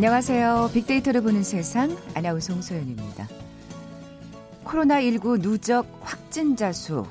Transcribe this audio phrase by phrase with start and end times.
[0.00, 0.70] 안녕하세요.
[0.72, 3.28] 빅데이터를 보는 세상 아나운서 홍소연입니다.
[4.64, 7.04] 코로나19 누적 확진자 수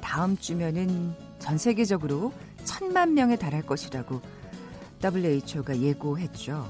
[0.00, 2.32] 다음 주면은 전 세계적으로
[2.64, 4.20] 천만 명에 달할 것이라고
[5.00, 6.68] WHO가 예고했죠.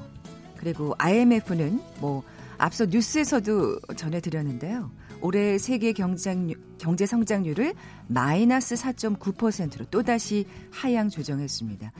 [0.59, 2.23] 그리고 IMF는 뭐
[2.59, 4.91] 앞서 뉴스에서도 전해드렸는데요.
[5.23, 7.73] 올해 세계 경장, 경제 성장률을
[8.09, 11.91] 마이너스 4.9%로 또다시 하향 조정했습니다.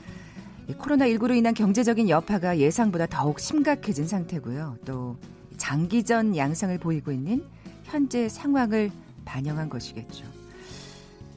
[0.73, 4.77] 코로나19로 인한 경제적인 여파가 예상보다 더욱 심각해진 상태고요.
[4.85, 5.17] 또
[5.57, 7.43] 장기전 양상을 보이고 있는
[7.83, 8.91] 현재 상황을
[9.25, 10.25] 반영한 것이겠죠.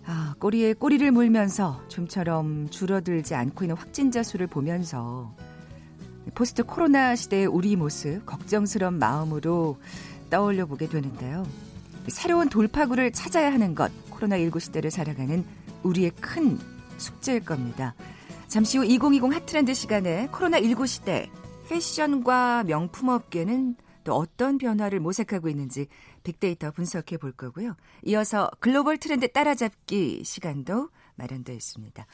[0.07, 5.35] 아, 꼬리에 꼬리를 물면서 좀처럼 줄어들지 않고 있는 확진자 수를 보면서
[6.35, 9.79] 포스트 코로나 시대의 우리 모습 걱정스러운 마음으로
[10.31, 11.47] 떠올려 보게 되는데요.
[12.09, 15.45] 새로운 돌파구를 찾아야 하는 것, 코로나19 시대를 살아가는
[15.83, 16.59] 우리의 큰
[16.97, 17.95] 숙제일 겁니다.
[18.49, 21.31] 잠시 후 2020 핫트렌드 시간에 코로나19 시대
[21.69, 25.87] 패션과 명품 업계는 또 어떤 변화를 모색하고 있는지
[26.23, 27.77] 빅데이터 분석해 볼 거고요.
[28.07, 32.07] 이어서 글로벌 트렌드 따라잡기 시간도 마련되어 있습니다.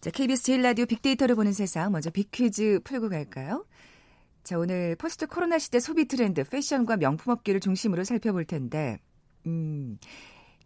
[0.00, 3.64] 자, KBS 제일 라디오 빅데이터를 보는 세상 먼저 big 퀴즈 풀고 갈까요?
[4.42, 8.98] 자, 오늘 포스트 코로나 시대 소비 트렌드 패션과 명품 업계를 중심으로 살펴볼 텐데
[9.46, 9.98] 음,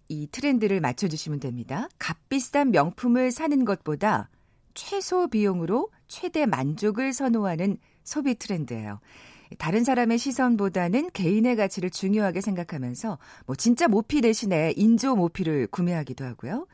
[0.08, 1.90] 이 트렌드를 맞춰 주시면 됩니다.
[1.98, 4.30] 값비싼 명품을 사는 것보다
[4.74, 9.00] 최소 비용으로 최대 만족을 선호하는 소비 트렌드예요.
[9.58, 16.66] 다른 사람의 시선보다는 개인의 가치를 중요하게 생각하면서 뭐 진짜 모피 대신에 인조 모피를 구매하기도 하고요.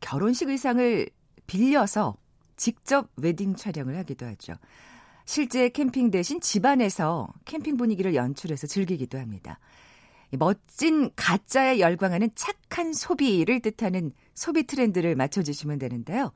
[0.00, 1.08] 결혼식 의상을
[1.46, 2.16] 빌려서
[2.56, 4.54] 직접 웨딩 촬영을 하기도 하죠.
[5.24, 9.58] 실제 캠핑 대신 집안에서 캠핑 분위기를 연출해서 즐기기도 합니다.
[10.32, 16.32] 멋진 가짜에 열광하는 착한 소비를 뜻하는 소비 트렌드를 맞춰주시면 되는데요.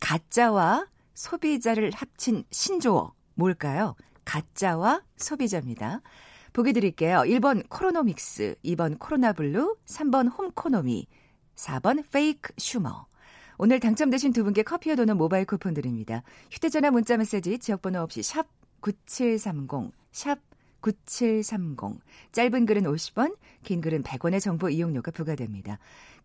[0.00, 3.94] 가짜와 소비자를 합친 신조어 뭘까요?
[4.24, 6.00] 가짜와 소비자입니다.
[6.52, 7.18] 보기 드릴게요.
[7.18, 11.06] 1번 coronomics, 2번 corona blue, 3번 homeconomy,
[11.54, 13.06] 4번 fakesumer.
[13.58, 16.22] 오늘 당첨되신 두 분께 커피와 도넛 모바일 쿠폰 드립니다.
[16.50, 18.46] 휴대전화 문자 메시지 지역번호 없이 샵
[18.80, 20.38] 9730, 샵
[20.80, 22.00] 9730.
[22.32, 25.78] 짧은 글은 50원, 긴 글은 100원의 정보 이용료가 부과됩니다.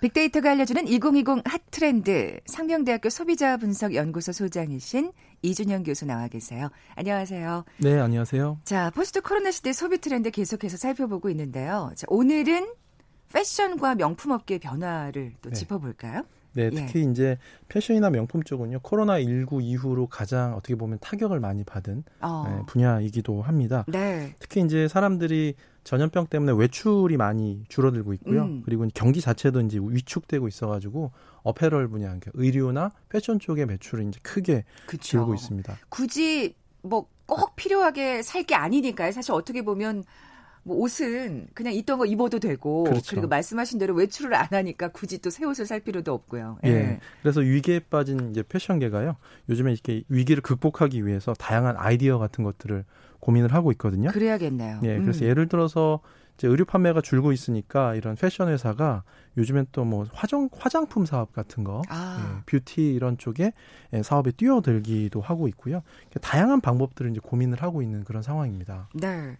[0.00, 6.70] 빅데이터가 알려주는 2020 hot trend 상명대학교 소비자 분석 연구소 소장이신 이준영 교수 나와 계세요.
[6.94, 7.64] 안녕하세요.
[7.78, 8.60] 네, 안녕하세요.
[8.64, 11.90] 자, post 코로나 시대 소비 트렌드 계속해서 살펴보고 있는데요.
[11.96, 12.72] 자, 오늘은
[13.32, 15.56] 패션과 명품 업계의 변화를 또 네.
[15.56, 16.22] 짚어볼까요?
[16.54, 16.70] 네, 예.
[16.70, 17.10] 특히 예.
[17.10, 17.38] 이제
[17.68, 22.44] 패션이나 명품 쪽은요 코로나 19 이후로 가장 어떻게 보면 타격을 많이 받은 어.
[22.48, 23.84] 네, 분야이기도 합니다.
[23.88, 24.34] 네.
[24.38, 25.54] 특히 이제 사람들이
[25.84, 28.42] 전염병 때문에 외출이 많이 줄어들고 있고요.
[28.42, 28.62] 음.
[28.64, 34.64] 그리고 경기 자체도 이제 위축되고 있어가지고 어페럴 분야, 그러니까 의류나 패션 쪽의 매출이 이제 크게
[34.86, 35.02] 그쵸.
[35.02, 35.76] 줄고 있습니다.
[35.88, 39.12] 굳이 뭐 꼭 필요하게 살 게 아니니까요.
[39.12, 40.02] 사실 어떻게 보면
[40.68, 43.10] 뭐 옷은 그냥 있던 거 입어도 되고 그렇죠.
[43.10, 46.58] 그리고 말씀하신 대로 외출을 안 하니까 굳이 또 새 옷을 살 필요도 없고요.
[46.64, 46.68] 예.
[46.68, 47.00] 예.
[47.22, 49.16] 그래서 위기에 빠진 이제 패션계가요.
[49.48, 52.84] 요즘에 이렇게 위기를 극복하기 위해서 다양한 아이디어 같은 것들을
[53.20, 54.10] 고민을 하고 있거든요.
[54.10, 54.80] 그래야겠네요.
[54.84, 54.98] 예.
[54.98, 55.28] 그래서 음.
[55.30, 56.00] 예를 들어서
[56.36, 59.02] 이제 의류 판매가 줄고 있으니까 이런 패션 회사가
[59.36, 62.18] 요즘엔 또 뭐 화장 화장품 사업 같은 거, 아.
[62.38, 63.52] 예, 뷰티 이런 쪽에
[63.92, 65.82] 예, 사업에 뛰어들기도 하고 있고요.
[66.20, 68.88] 다양한 방법들을 이제 고민을 하고 있는 그런 상황입니다.
[68.94, 69.36] 네.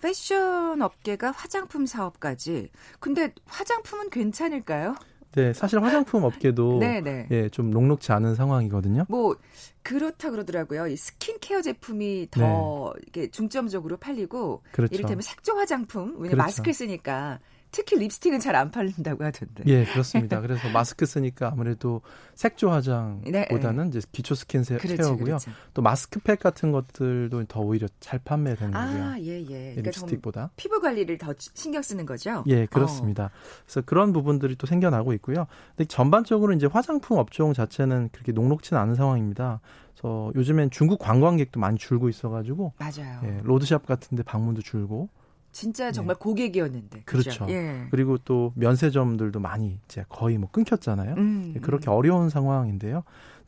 [0.00, 2.70] 패션 업계가 화장품 사업까지.
[3.00, 4.94] 근데 화장품은 괜찮을까요?
[5.32, 7.26] 네, 사실 화장품 업계도 네, 네.
[7.30, 9.04] 예, 좀 녹록지 않은 상황이거든요.
[9.08, 9.36] 뭐
[9.82, 10.86] 그렇다 그러더라고요.
[10.88, 13.02] 이 스킨케어 제품이 더 네.
[13.02, 14.94] 이렇게 중점적으로 팔리고 그렇죠.
[14.94, 16.36] 이를테면 색조 화장품 왜냐 그렇죠.
[16.36, 19.64] 마스크를 쓰니까 특히 립스틱은 잘 안 팔린다고 하던데.
[19.66, 20.40] 예, 그렇습니다.
[20.40, 22.00] 그래서 마스크 쓰니까 아무래도
[22.34, 25.24] 색조 화장보다는 네, 이제 기초 스킨 그렇죠, 케어고요.
[25.24, 25.50] 그렇죠.
[25.74, 29.04] 또 마스크팩 같은 것들도 더 오히려 잘 판매되는 아, 거고요.
[29.04, 29.44] 아, 예, 예.
[29.74, 30.50] 그러니까 립스틱보다.
[30.56, 32.42] 피부 관리를 더 신경 쓰는 거죠?
[32.46, 33.26] 예, 그렇습니다.
[33.26, 33.30] 어.
[33.64, 35.46] 그래서 그런 부분들이 또 생겨나고 있고요.
[35.76, 39.60] 근데 전반적으로 이제 화장품 업종 자체는 그렇게 녹록지는 않은 상황입니다.
[39.94, 43.20] 그래서 요즘엔 중국 관광객도 많이 줄고 있어가지고 맞아요.
[43.24, 45.08] 예, 로드샵 같은데 방문도 줄고
[45.50, 46.20] 진짜 정말 네.
[46.20, 47.02] 고객이었는데.
[47.04, 47.30] 그렇죠.
[47.30, 47.52] 그렇죠.
[47.52, 47.86] 예.
[47.90, 51.14] 그리고 또 면세점들도 많이 이제 거의 뭐 끊겼잖아요.
[51.16, 51.94] 음, 그렇게 음.
[51.94, 53.02] 어려운 상황인데요.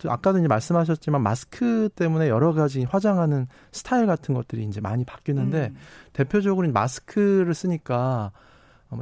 [0.08, 5.76] 아까도 이제 말씀하셨지만 마스크 때문에 여러 가지 화장하는 스타일 같은 것들이 이제 많이 바뀌는데 음.
[6.12, 8.40] 대표적으로 마스크를 쓰니까 뭐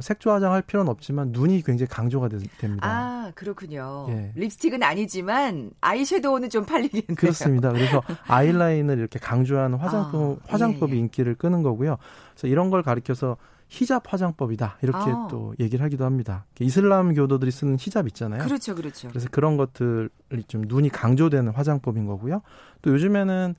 [0.01, 2.87] 색조 화장할 필요는 없지만 눈이 굉장히 강조가 되, 됩니다.
[2.87, 4.07] 아 그렇군요.
[4.09, 4.31] 예.
[4.35, 7.15] 립스틱은 아니지만 아이섀도우는 좀 팔리겠네요.
[7.17, 7.71] 그렇습니다.
[7.71, 10.99] 그래서 아이라인을 이렇게 강조하는 화장품 아, 화장법이 예, 예.
[10.99, 11.97] 인기를 끄는 거고요.
[12.33, 13.37] 그래서 이런 걸 가리켜서
[13.69, 15.27] 히잡 화장법이다 이렇게 아.
[15.29, 16.45] 또 얘기를 하기도 합니다.
[16.59, 18.43] 이슬람 교도들이 쓰는 히잡 있잖아요.
[18.43, 19.09] 그렇죠, 그렇죠.
[19.09, 22.41] 그래서 그런 것들이 좀 눈이 강조되는 화장법인 거고요.
[22.81, 23.55] 또 요즘에는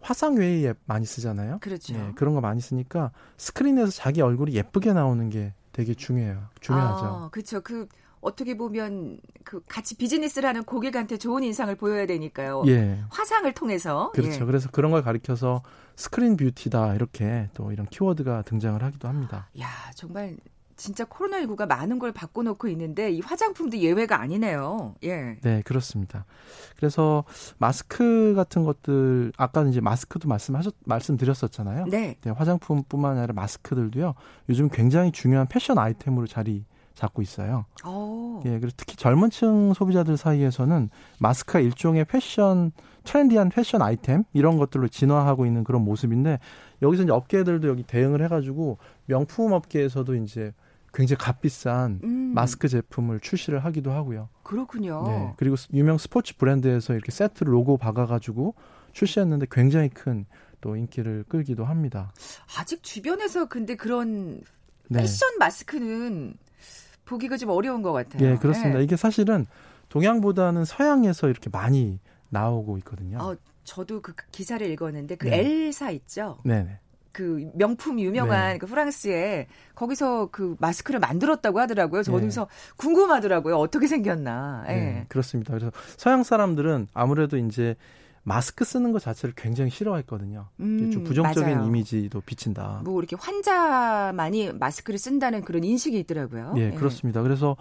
[0.00, 1.58] 화상 앱 많이 쓰잖아요.
[1.60, 1.94] 그렇죠.
[1.94, 6.40] 예, 그런 거 많이 쓰니까 스크린에서 자기 얼굴이 예쁘게 나오는 게 되게 중요해요.
[6.60, 7.04] 중요하죠.
[7.04, 7.60] 아, 그렇죠.
[7.60, 7.86] 그
[8.20, 12.62] 어떻게 보면 그 같이 비즈니스를 하는 고객한테 좋은 인상을 보여야 되니까요.
[12.68, 13.02] 예.
[13.10, 14.10] 화상을 통해서.
[14.12, 14.42] 그렇죠.
[14.42, 14.44] 예.
[14.46, 15.62] 그래서 그런 걸 가리켜서
[15.96, 19.48] 스크린 뷰티다 이렇게 또 이런 키워드가 등장을 하기도 합니다.
[19.60, 20.36] 야, 정말
[20.76, 24.94] 진짜 코로나19가 많은 걸 바꿔놓고 있는데 이 화장품도 예외가 아니네요.
[25.04, 25.36] 예.
[25.42, 26.24] 네, 그렇습니다.
[26.76, 27.24] 그래서
[27.58, 31.86] 마스크 같은 것들 아까는 이제 마스크도 말씀하셨 말씀드렸었잖아요.
[31.86, 32.16] 네.
[32.22, 34.14] 네 화장품뿐만 아니라 마스크들도요.
[34.48, 37.66] 요즘 굉장히 중요한 패션 아이템으로 자리 잡고 있어요.
[37.84, 38.40] 오.
[38.44, 42.72] 예, 그리고 특히 젊은층 소비자들 사이에서는 마스크가 일종의 패션
[43.04, 46.38] trendy한 패션 아이템 이런 것들로 진화하고 있는 그런 모습인데
[46.82, 50.52] 여기서 이제 업계들도 여기 대응을 해가지고 명품 업계에서도 이제
[50.94, 52.32] 굉장히 값비싼 음.
[52.34, 54.28] 마스크 제품을 출시를 하기도 하고요.
[54.44, 55.02] 그렇군요.
[55.06, 55.34] 네.
[55.36, 58.54] 그리고 유명 스포츠 브랜드에서 이렇게 세트 로고 박아가지고
[58.92, 60.24] 출시했는데 굉장히 큰
[60.64, 62.10] 또 인기를 끌기도 합니다.
[62.58, 64.40] 아직 주변에서 근데 그런
[64.88, 65.00] 네.
[65.00, 65.36] 패션 네.
[65.40, 66.38] 마스크는
[67.04, 68.26] 보기가 좀 어려운 것 같아요.
[68.26, 68.78] 예, 그렇습니다.
[68.78, 68.84] 네.
[68.84, 69.44] 이게 사실은
[69.90, 72.00] 동양보다는 서양에서 이렇게 많이
[72.30, 73.18] 나오고 있거든요.
[73.18, 75.40] 어, 저도 그 기사를 읽었는데 그 네.
[75.66, 76.38] 엘사 있죠.
[76.44, 76.78] 네네.
[77.14, 78.58] 그 명품 유명한 네.
[78.58, 79.46] 그 프랑스에
[79.76, 82.02] 거기서 그 마스크를 만들었다고 하더라고요.
[82.02, 82.74] 저기서 네.
[82.76, 83.56] 궁금하더라고요.
[83.56, 84.64] 어떻게 생겼나.
[84.66, 84.74] 네.
[84.74, 85.04] 네.
[85.08, 85.52] 그렇습니다.
[85.54, 87.76] 그래서 서양 사람들은 아무래도 이제
[88.24, 90.46] 마스크 쓰는 것 자체를 굉장히 싫어했거든요.
[90.58, 91.68] 음, 좀 부정적인 맞아요.
[91.68, 92.80] 이미지도 비친다.
[92.84, 96.54] 뭐 이렇게 환자만이 마스크를 쓴다는 그런 인식이 있더라고요.
[96.56, 96.74] 예, 네.
[96.74, 97.22] 그렇습니다.
[97.22, 97.56] 그래서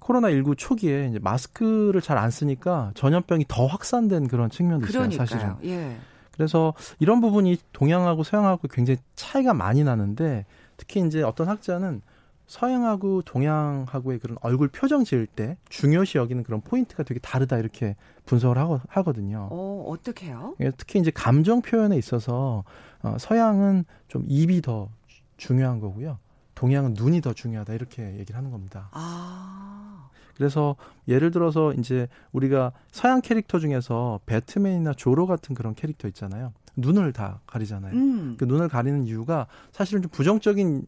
[0.00, 5.26] 코로나19 초기에 이제 마스크를 잘 안 쓰니까 전염병이 더 확산된 그런 측면도 있어요, 그러니까요.
[5.26, 5.54] 사실은.
[5.64, 5.96] 예.
[6.34, 10.44] 그래서 이런 부분이 동양하고 서양하고 굉장히 차이가 많이 나는데
[10.76, 12.02] 특히 이제 어떤 학자는
[12.46, 17.96] 서양하고 동양하고의 그런 얼굴 표정 지을 때 중요시 여기는 그런 포인트가 되게 다르다 이렇게
[18.26, 19.48] 분석을 하거, 하거든요.
[19.50, 20.54] 어, 어떻게요?
[20.60, 22.64] 예, 특히 이제 감정 표현에 있어서
[23.02, 24.90] 어, 서양은 좀 입이 더
[25.36, 26.18] 중요한 거고요.
[26.54, 28.88] 동양은 눈이 더 중요하다 이렇게 얘기를 하는 겁니다.
[28.92, 30.08] 아.
[30.36, 30.76] 그래서
[31.08, 36.52] 예를 들어서 이제 우리가 서양 캐릭터 중에서 배트맨이나 조로 같은 그런 캐릭터 있잖아요.
[36.76, 37.94] 눈을 다 가리잖아요.
[37.94, 38.36] 음.
[38.38, 40.86] 그 눈을 가리는 이유가 사실은 좀 부정적인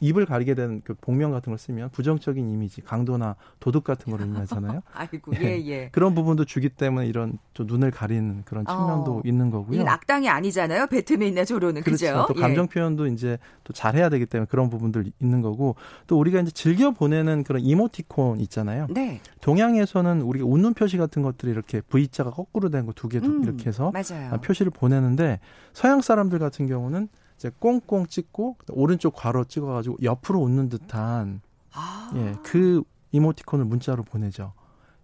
[0.00, 4.80] 입을 가리게 된 그 복면 같은 걸 쓰면 부정적인 이미지, 강도나 도둑 같은 걸 의미하잖아요.
[4.92, 5.88] 아이고, 예, 예.
[5.92, 9.80] 그런 부분도 주기 때문에 이런 좀 눈을 가리는 그런 측면도 어, 있는 거고요.
[9.80, 10.86] 이게 악당이 아니잖아요.
[10.88, 12.06] 배트맨이나 조로는 그렇죠.
[12.06, 12.24] 그죠?
[12.26, 12.68] 또 감정 예.
[12.68, 15.76] 표현도 이제 또 잘해야 되기 때문에 그런 부분들 있는 거고
[16.08, 18.88] 또 우리가 이제 즐겨 보내는 그런 이모티콘 있잖아요.
[18.90, 19.20] 네.
[19.40, 23.92] 동양에서는 우리가 웃는 표시 같은 것들이 이렇게 V자가 거꾸로 된 거 두개 음, 이렇게 해서
[23.92, 24.40] 맞아요.
[24.40, 25.38] 표시를 보내는데
[25.72, 27.08] 서양 사람들 같은 경우는
[27.42, 31.40] 이제 꽁꽁 찍고 오른쪽 괄호 찍어가지고 옆으로 웃는 듯한
[31.72, 32.12] 아.
[32.14, 34.52] 예, 그 이모티콘을 문자로 보내죠.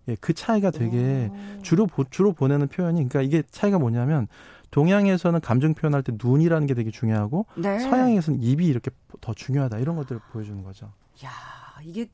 [0.06, 1.62] 예, 그 차이가 되게 오.
[1.62, 4.28] 주로 주로 보내는 표현이 그러니까 이게 차이가 뭐냐면
[4.70, 7.80] 동양에서는 감정 표현할 때 눈이라는 게 되게 중요하고 네.
[7.80, 10.92] 서양에서는 입이 이렇게 더 중요하다 이런 것들을 보여주는 거죠.
[11.24, 11.30] 야,
[11.82, 12.06] 이게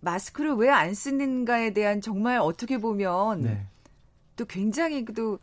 [0.00, 3.66] 마스크를 왜 안 쓰는가에 대한 정말 어떻게 보면 네.
[4.36, 5.40] 또 굉장히 또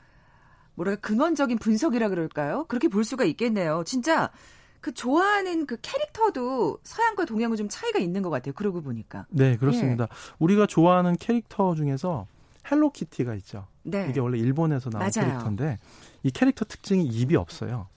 [0.79, 2.63] 뭐랄까 근원적인 분석이라 그럴까요?
[2.69, 3.83] 그렇게 볼 수가 있겠네요.
[3.85, 4.29] 진짜
[4.79, 8.53] 그 좋아하는 그 캐릭터도 서양과 동양은 좀 차이가 있는 것 같아요.
[8.53, 9.25] 그러고 보니까.
[9.29, 10.05] 네, 그렇습니다.
[10.05, 10.07] 예.
[10.39, 12.27] 우리가 좋아하는 캐릭터 중에서
[12.71, 13.67] 헬로키티가 있죠.
[13.83, 14.07] 네.
[14.09, 15.27] 이게 원래 일본에서 나온 맞아요.
[15.27, 15.79] 캐릭터인데
[16.23, 17.87] 이 캐릭터 특징이 입이 없어요.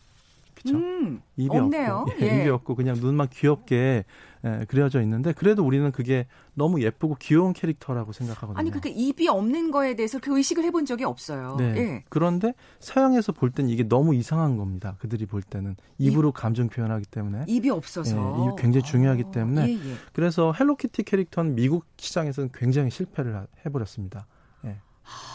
[0.56, 0.76] 그렇죠?
[0.76, 2.04] 음, 입이 없네요.
[2.08, 4.04] 없고 예, 입이 없고 그냥 눈만 귀엽게
[4.44, 8.58] 예, 그려져 있는데 그래도 우리는 그게 너무 예쁘고 귀여운 캐릭터라고 생각하거든요.
[8.58, 11.56] 아니 그게 입이 없는 거에 대해서 그 의식을 해본 적이 없어요.
[11.58, 11.64] 네.
[11.76, 12.04] 예.
[12.08, 14.96] 그런데 서양에서 볼 때는 이게 너무 이상한 겁니다.
[14.98, 19.68] 그들이 볼 때는 입으로 입, 감정 표현하기 때문에 입이 없어서 예, 입이 굉장히 중요하기 때문에
[19.68, 19.94] 예, 예.
[20.12, 24.26] 그래서 헬로키티 캐릭터는 미국 시장에서는 굉장히 실패를 해버렸습니다.
[24.64, 24.76] 예.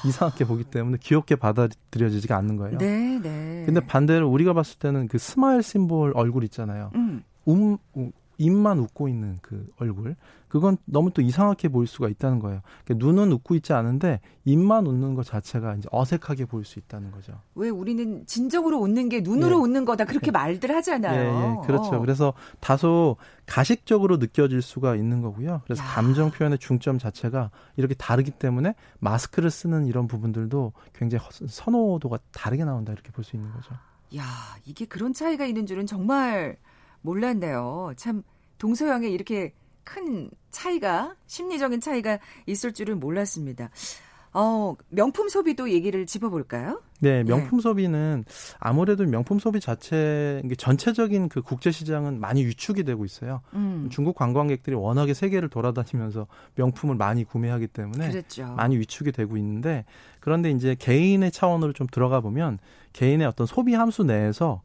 [0.05, 2.77] 이상하게 보기 때문에 귀엽게 받아들여지지가 않는 거예요.
[2.77, 3.63] 네, 네.
[3.65, 6.91] 근데 반대로 우리가 봤을 때는 그 smile symbol 얼굴 있잖아요.
[6.95, 7.23] 음.
[7.47, 7.77] 음,
[8.37, 10.15] 입만 웃고 있는 그 얼굴
[10.47, 12.61] 그건 너무 또 이상하게 보일 수가 있다는 거예요.
[12.85, 17.33] 그러니까 눈은 웃고 있지 않은데 입만 웃는 것 자체가 이제 어색하게 보일 수 있다는 거죠.
[17.55, 19.61] 왜 우리는 진정으로 웃는 게 눈으로 예.
[19.61, 21.19] 웃는 거다 그렇게 말들 하잖아요.
[21.19, 21.95] 예, 예, 그렇죠.
[21.95, 21.99] 어.
[21.99, 25.61] 그래서 다소 가식적으로 느껴질 수가 있는 거고요.
[25.65, 25.87] 그래서 야.
[25.87, 32.93] 감정 표현의 중점 자체가 이렇게 다르기 때문에 마스크를 쓰는 이런 부분들도 굉장히 선호도가 다르게 나온다
[32.93, 33.73] 이렇게 볼 수 있는 거죠.
[34.15, 34.23] 야,
[34.63, 36.55] 이게 그런 차이가 있는 줄은 정말
[37.07, 37.93] 몰랐네요.
[37.95, 38.23] 참
[38.57, 39.53] 동서양에 이렇게
[39.85, 43.69] 큰 차이가 심리적인 차이가 있을 줄은 몰랐습니다.
[44.33, 46.81] 어, 명품 소비도 얘기를 짚어볼까요?
[46.99, 47.63] 네, 명품 네.
[47.63, 48.25] 소비는
[48.59, 53.41] 아무래도 명품 소비 자체 전체적인 그 국제 시장은 많이 위축이 되고 있어요.
[53.53, 53.87] 음.
[53.89, 58.53] 중국 관광객들이 워낙에 세계를 돌아다니면서 명품을 많이 구매하기 때문에 그랬죠.
[58.57, 59.85] 많이 위축이 되고 있는데
[60.19, 62.59] 그런데 이제 개인의 차원으로 좀 들어가 보면
[62.93, 64.61] 개인의 어떤 소비 함수 내에서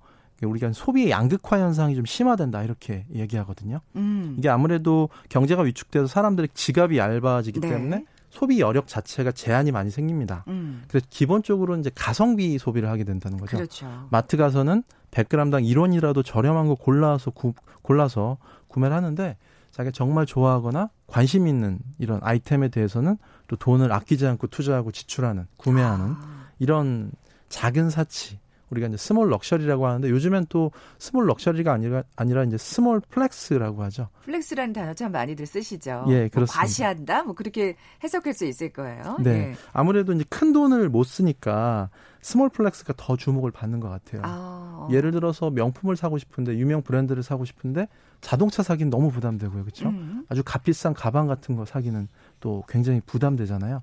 [0.46, 3.80] 우리가 소비의 양극화 현상이 좀 심화된다 이렇게 얘기하거든요.
[3.96, 4.34] 음.
[4.38, 7.68] 이게 아무래도 경제가 위축돼서 사람들의 지갑이 얇아지기 네.
[7.68, 10.44] 때문에 소비 여력 자체가 제한이 많이 생깁니다.
[10.48, 10.84] 음.
[10.88, 13.56] 그래서 기본적으로 이제 가성비 소비를 하게 된다는 거죠.
[13.56, 14.08] 그렇죠.
[14.10, 19.36] 마트 가서는 100g당 1원이라도 저렴한 거 골라서 구, 골라서 구매를 하는데
[19.70, 23.18] 자기가 정말 좋아하거나 관심 있는 이런 아이템에 대해서는
[23.48, 26.46] 또 돈을 아끼지 않고 투자하고 지출하는 구매하는 아.
[26.58, 27.12] 이런
[27.50, 28.38] 작은 사치
[28.72, 34.08] 우리가 이제 small luxury라고 하는데 요즘엔 또 small luxury가 아니라 아니라 이제 small flex라고 하죠.
[34.24, 36.06] flex라는 단어 참 많이들 쓰시죠.
[36.08, 36.38] 예, 뭐 그렇습니다.
[36.38, 39.18] 뭐 과시한다, 뭐 그렇게 해석할 수 있을 거예요.
[39.20, 39.54] 네, 예.
[39.72, 41.90] 아무래도 이제 큰 돈을 못 쓰니까
[42.22, 44.22] small flex가 더 주목을 받는 것 같아요.
[44.24, 44.88] 아, 어.
[44.90, 47.88] 예를 들어서 명품을 사고 싶은데 유명 브랜드를 사고 싶은데
[48.20, 49.88] 자동차 사기는 너무 부담되고요, 그렇죠?
[49.88, 50.24] 음.
[50.28, 52.08] 아주 값비싼 가방 같은 거 사기는
[52.40, 53.82] 또 굉장히 부담되잖아요.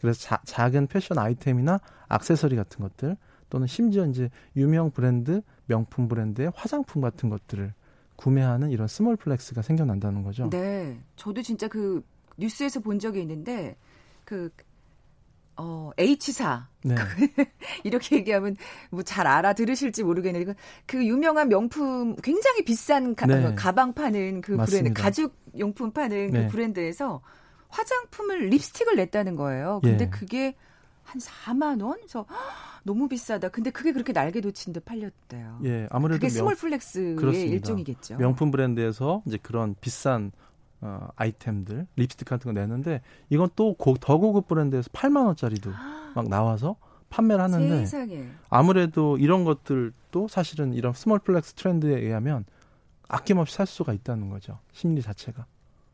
[0.00, 1.78] 그래서 자, 작은 패션 아이템이나
[2.08, 3.16] 악세서리 같은 것들
[3.50, 7.74] 또는 심지어 이제 유명 브랜드, 명품 브랜드의 화장품 같은 것들을
[8.16, 10.48] 구매하는 이런 small flex가 생겨난다는 거죠.
[10.50, 10.98] 네.
[11.16, 12.02] 저도 진짜 그
[12.38, 13.76] 뉴스에서 본 적이 있는데
[14.24, 14.50] 그
[15.56, 16.68] 어, H사.
[16.82, 16.94] 네.
[17.84, 18.56] 이렇게 얘기하면
[18.90, 20.54] 뭐 잘 알아들으실지 모르겠는데 그,
[20.86, 23.54] 그 유명한 명품 굉장히 비싼 가, 네.
[23.54, 24.64] 가방 파는 그 맞습니다.
[24.84, 26.46] 브랜드 가죽 용품 파는 그 네.
[26.46, 27.20] 그 브랜드에서
[27.68, 29.80] 화장품을 립스틱을 냈다는 거예요.
[29.82, 30.10] 근데 예.
[30.10, 30.56] 그게
[31.02, 31.96] 한 4만 원?
[31.98, 32.24] 그래서
[32.84, 33.48] 너무 비싸다.
[33.50, 35.60] 근데 그게 그렇게 날개 돋친 듯 팔렸대요.
[35.64, 37.52] 예, 아무래도 그게 small flex의 그렇습니다.
[37.52, 38.16] 일종이겠죠.
[38.16, 40.32] 명품 브랜드에서 이제 그런 비싼
[40.82, 45.70] 어, 아이템들, 립스틱 같은 거 내는데 이건 또 더 고급 브랜드에서 8만 원짜리도
[46.16, 46.76] 막 나와서
[47.10, 48.24] 판매를 하는데 세상에.
[48.48, 52.44] 아무래도 이런 것들도 사실은 이런 small flex 트렌드에 의하면
[53.08, 54.58] 아낌없이 살 수가 있다는 거죠.
[54.72, 55.44] 심리 자체가.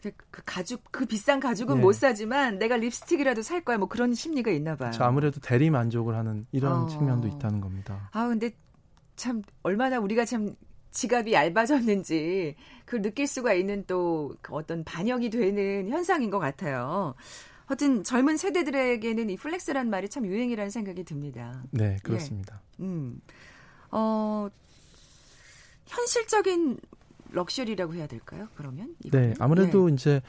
[0.02, 0.12] 그
[0.44, 1.80] 가죽 그 비싼 가죽은 예.
[1.80, 4.92] 못 사지만 내가 립스틱이라도 살 거야 뭐 그런 심리가 있나 봐요.
[5.00, 6.86] 아무래도 대리 만족을 하는 이런 어.
[6.86, 8.08] 측면도 있다는 겁니다.
[8.12, 8.50] 아 근데
[9.16, 10.54] 참 얼마나 우리가 참
[10.90, 17.14] 지갑이 얇아졌는지 그걸 느낄 수가 있는 또그 어떤 반영이 되는 현상인 것 같아요.
[17.66, 21.64] 하여튼 젊은 세대들에게는 이 플렉스라는 말이 참 유행이라는 생각이 듭니다.
[21.70, 22.62] 네, 그렇습니다.
[22.78, 22.84] 예.
[22.84, 23.20] 음.
[23.90, 24.48] 어,
[25.86, 26.78] 현실적인
[27.30, 28.48] 럭셔리라고 해야 될까요?
[28.56, 28.94] 그러면?
[29.04, 29.28] 이거는?
[29.30, 29.94] 네, 아무래도 네.
[29.94, 30.22] 이제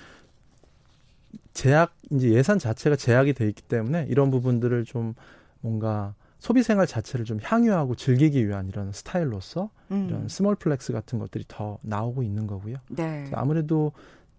[1.54, 5.14] 제약 이제 예산 자체가 제약이 돼 있기 때문에 이런 부분들을 좀
[5.62, 10.08] 뭔가 소비 생활 자체를 좀 향유하고 즐기기 위한 이런 스타일로서 음.
[10.08, 12.78] 이런 small flex 같은 것들이 더 나오고 있는 거고요.
[12.90, 13.30] 네.
[13.34, 13.92] 아무래도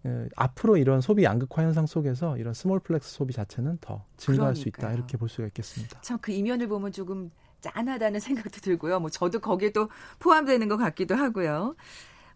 [0.07, 4.63] 에, 앞으로 이런 소비 양극화 현상 속에서 이런 small flex 소비 자체는 더 증가할 그러니까요.
[4.63, 6.01] 수 있다 이렇게 볼 수가 있겠습니다.
[6.03, 9.01] 참 그 이면을 보면 조금 짠하다는 생각도 들고요.
[9.01, 9.89] 뭐 저도 거기에 또
[10.21, 11.75] 포함되는 것 같기도 하고요.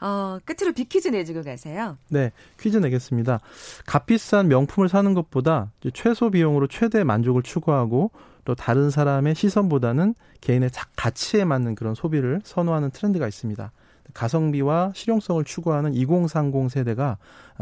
[0.02, 1.96] 어, 끝으로 비퀴즈 내주고 가세요.
[2.08, 3.38] 네, 퀴즈 내겠습니다.
[3.86, 8.10] 값비싼 명품을 사는 것보다 최소 비용으로 최대 만족을 추구하고
[8.44, 13.70] 또 다른 사람의 시선보다는 개인의 가치에 맞는 그런 소비를 선호하는 트렌드가 있습니다.
[14.12, 17.18] 가성비와 실용성을 추구하는 2030 세대가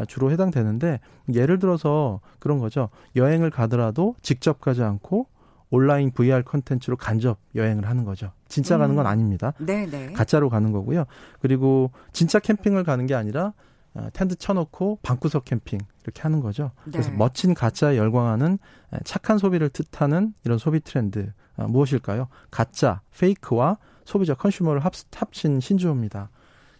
[0.07, 0.99] 주로 해당되는데
[1.33, 2.89] 예를 들어서 그런 거죠.
[3.15, 5.27] 여행을 가더라도 직접 가지 않고
[5.71, 8.31] 온라인 VR 컨텐츠로 간접 여행을 하는 거죠.
[8.47, 9.07] 진짜 가는 건 음.
[9.09, 9.53] 아닙니다.
[9.57, 9.87] 네네.
[9.87, 10.13] 네.
[10.13, 11.05] 가짜로 가는 거고요.
[11.39, 13.53] 그리고 진짜 캠핑을 가는 게 아니라
[13.93, 16.71] 어, 텐트 쳐놓고 방구석 캠핑 이렇게 하는 거죠.
[16.85, 16.91] 네.
[16.91, 18.59] 그래서 멋진 가짜에 열광하는
[19.05, 22.27] 착한 소비를 뜻하는 이런 소비 트렌드 어, 무엇일까요?
[22.49, 26.29] 가짜, fake와 소비자 consumer를 합, 합친 신조어입니다.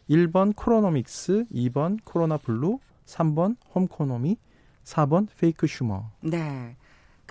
[0.09, 4.37] 1번 coronomics, 2번 corona blue, 3번 homeconomy,
[4.83, 6.11] 4번 fakesumer.
[6.21, 6.75] 네.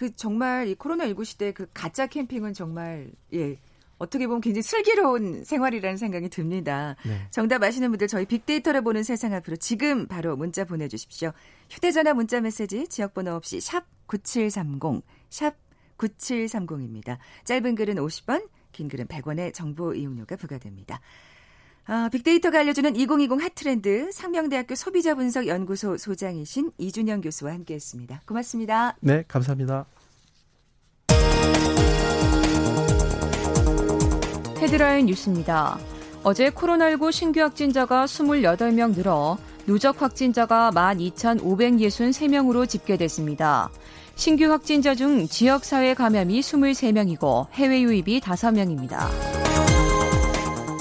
[0.01, 3.59] 그 정말 이 코로나19 시대 그 가짜 캠핑은 정말 예.
[3.99, 6.97] 어떻게 보면 굉장히 슬기로운 생활이라는 생각이 듭니다.
[7.05, 7.21] 네.
[7.31, 11.33] 정답 아시는 분들 저희 빅데이터를 보는 세상 앞으로 지금 바로 문자 보내주십시오.
[11.69, 15.55] 휴대전화 문자 메시지 지역번호 없이 샵 9730, 샵
[15.99, 17.19] 9730입니다.
[17.45, 20.99] 짧은 글은 50원, 긴 글은 100원의 정보 이용료가 부과됩니다.
[21.93, 28.23] 아, 빅데이터가 알려주는 2020 핫트렌드 상명대학교 소비자분석연구소 소장이신 이준영 교수와 함께했습니다.
[28.27, 28.95] 고맙습니다.
[29.01, 29.87] 네, 감사합니다.
[34.59, 35.81] 헤드라인 뉴스입니다.
[36.23, 43.69] 어제 코로나19 신규 확진자가 28명 늘어 누적 확진자가 12,563명으로 집계됐습니다.
[44.15, 49.50] 신규 확진자 중 지역사회 감염이 23명이고 해외 유입이 5명입니다.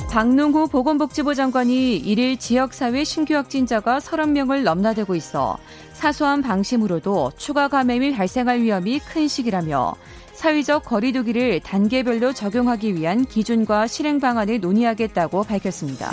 [0.10, 5.58] 박능후 보건복지부 장관이 1일 지역사회 신규 확진자가 30명을 넘나들고 있어
[5.94, 9.94] 사소한 방심으로도 추가 감염이 발생할 위험이 큰 시기라며
[10.34, 16.12] 사회적 거리두기를 단계별로 적용하기 위한 기준과 실행 방안을 논의하겠다고 밝혔습니다.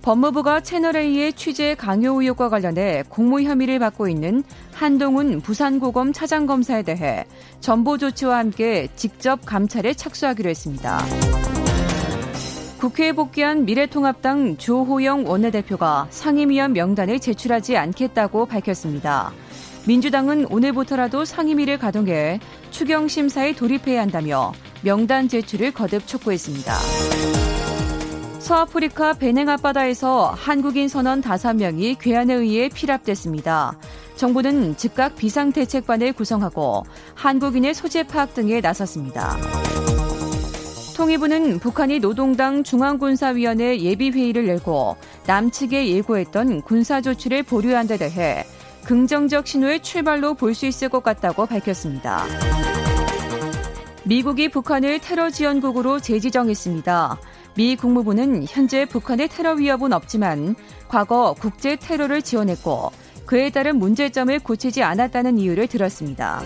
[0.00, 4.42] 법무부가 채널A의 취재 강요 의혹과 관련해 공모 혐의를 받고 있는
[4.72, 7.26] 한동훈 부산고검 차장검사에 대해
[7.60, 11.59] 전보 조치와 함께 직접 감찰에 착수하기로 했습니다.
[12.80, 19.32] 국회에 복귀한 미래통합당 조호영 원내대표가 상임위원 명단을 제출하지 않겠다고 밝혔습니다.
[19.86, 26.72] 민주당은 오늘부터라도 상임위를 가동해 추경 심사에 돌입해야 한다며 명단 제출을 거듭 촉구했습니다.
[28.38, 33.78] 서아프리카 베냉 앞바다에서 한국인 선원 5명이 괴한에 의해 피랍됐습니다.
[34.16, 36.84] 정부는 즉각 비상대책반을 구성하고
[37.14, 39.36] 한국인의 소재 파악 등에 나섰습니다.
[41.10, 48.44] 통일부는 북한이 노동당 중앙군사위원회 예비회의를 열고 남측에 예고했던 군사조치를 보류한 데 대해
[48.84, 52.24] 긍정적 신호의 출발로 볼 수 있을 것 같다고 밝혔습니다.
[54.04, 57.18] 미국이 북한을 테러 지원국으로 재지정했습니다.
[57.56, 60.54] 미 국무부는 현재 북한의 테러 위협은 없지만
[60.86, 62.92] 과거 국제 테러를 지원했고
[63.26, 66.40] 그에 따른 문제점을 고치지 않았다는 이유를 들었습니다.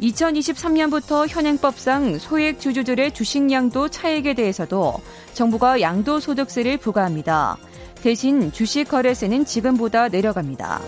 [0.00, 4.94] 2023년부터 현행법상 소액 주주들의 주식 양도 차액에 대해서도
[5.34, 7.58] 정부가 양도소득세를 부과합니다.
[8.02, 10.80] 대신 주식 거래세는 지금보다 내려갑니다.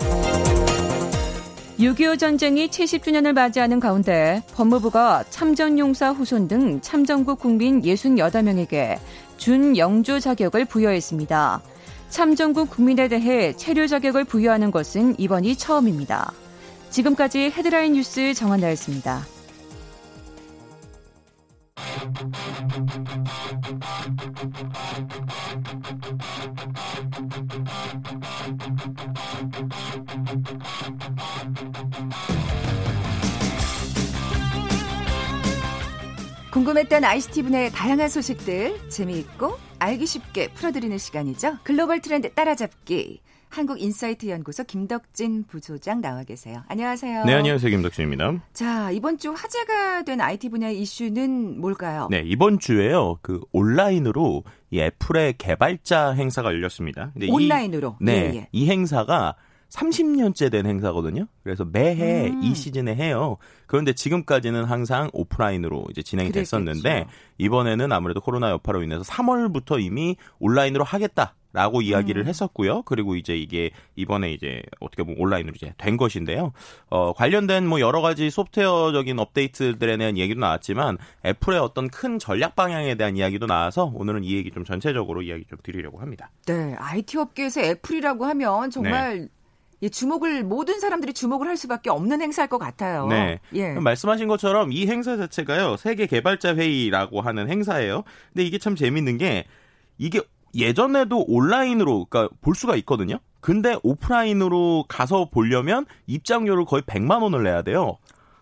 [1.79, 8.97] 6.25 전쟁이 70주년을 맞이하는 가운데 법무부가 참전용사 후손 등 참전국 국민 68명에게
[9.37, 11.61] 준영주 자격을 부여했습니다.
[12.09, 16.31] 참전국 국민에 대해 체류 자격을 부여하는 것은 이번이 처음입니다.
[16.93, 19.25] 지금까지 헤드라인 뉴스 정한나였습니다.
[36.51, 41.57] 궁금했던 ICT 분야의 다양한 소식들 재미있고 알기 쉽게 풀어드리는 시간이죠.
[41.63, 43.21] 글로벌 트렌드 따라잡기.
[43.53, 46.63] 한국인사이트 연구소 김덕진 부소장 나와 계세요.
[46.67, 47.25] 안녕하세요.
[47.25, 47.69] 네, 안녕하세요.
[47.69, 48.43] 김덕진입니다.
[48.51, 52.07] 자, 이번 주 화제가 된 IT 분야 이슈는 뭘까요?
[52.09, 53.19] 네, 이번 주에요.
[53.21, 57.13] 그 온라인으로 이 애플의 개발자 행사가 열렸습니다.
[57.29, 57.97] 온라인으로?
[58.01, 58.47] 이, 네, 예, 예.
[58.51, 59.35] 이 행사가
[59.69, 61.27] 30년째 된 행사거든요.
[61.43, 62.41] 그래서 매해 음.
[62.43, 63.37] 이 시즌에 해요.
[63.67, 66.57] 그런데 지금까지는 항상 오프라인으로 이제 진행이 그랬겠죠.
[66.57, 67.05] 됐었는데
[67.37, 71.35] 이번에는 아무래도 코로나 여파로 인해서 3월부터 이미 온라인으로 하겠다.
[71.53, 72.27] 라고 이야기를 음.
[72.27, 72.81] 했었고요.
[72.81, 76.51] 그리고 이제 이게 이번에 이제 어떻게 보면 온라인으로 이제 된 것인데요.
[76.89, 82.95] 어, 관련된 뭐 여러 가지 소프트웨어적인 업데이트들에 대한 얘기도 나왔지만 애플의 어떤 큰 전략 방향에
[82.95, 86.31] 대한 이야기도 나와서 오늘은 이 얘기 좀 전체적으로 이야기 좀 드리려고 합니다.
[86.47, 86.75] 네.
[86.77, 89.27] IT 업계에서 애플이라고 하면 정말 네.
[89.83, 93.05] 예, 주목을 모든 사람들이 주목을 할 수밖에 없는 행사일 것 같아요.
[93.07, 93.39] 네.
[93.53, 93.73] 예.
[93.73, 95.75] 말씀하신 것처럼 이 행사 자체가요.
[95.77, 98.03] 세계 개발자 회의라고 하는 행사예요.
[98.31, 99.43] 근데 이게 참 재밌는 게
[99.97, 100.21] 이게
[100.55, 103.19] 예전에도 온라인으로 그러니까 볼 수가 있거든요.
[103.41, 107.97] 근데 오프라인으로 가서 보려면 입장료를 거의 100만 원을 내야 돼요.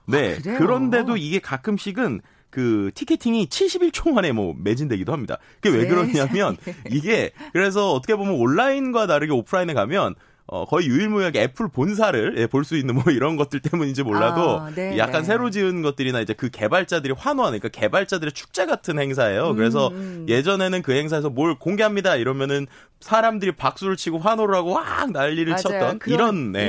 [0.06, 0.36] 네.
[0.36, 2.22] 아, 그런데도 이게 가끔씩은
[2.52, 5.38] 그 티켓팅이 71초 만에 뭐 매진되기도 합니다.
[5.62, 6.58] 그게 왜 그러냐면
[6.92, 10.16] 이게 그래서 어떻게 보면 온라인과 다르게 오프라인에 가면
[10.52, 14.98] 어, 거의 유일무이하게 애플 본사를 예, 볼수 있는 뭐 이런 것들 때문인지 몰라도 아, 네,
[14.98, 15.28] 약간 네.
[15.28, 19.56] 새로 지은 것들이나 이제 그 개발자들이 환호하는 그러니까 개발자들의 축제 같은 행사예요.
[19.56, 20.26] 그래서 음, 음.
[20.28, 22.68] 예전에는 그 행사에서 뭘 공개합니다 이러면은
[23.02, 25.62] 사람들이 박수를 치고 환호를 하고 막 난리를 맞아요.
[25.62, 26.60] 쳤던 그런, 이런 네,